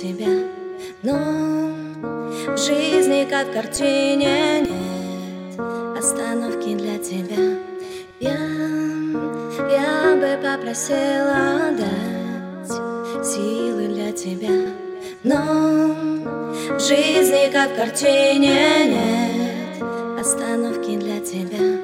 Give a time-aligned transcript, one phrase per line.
[0.00, 0.48] тебя
[1.02, 5.58] Но в жизни, как в картине, нет
[5.98, 7.58] остановки для тебя.
[8.18, 8.38] Я,
[9.70, 14.70] я бы попросила дать силы для тебя
[15.22, 15.36] Но
[16.76, 19.82] в жизни, как в картине, нет
[20.18, 21.79] остановки для тебя.